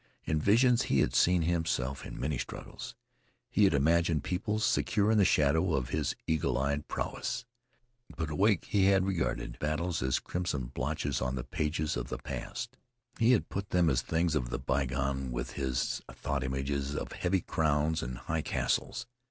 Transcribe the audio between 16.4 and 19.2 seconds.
images of heavy crowns and high castles.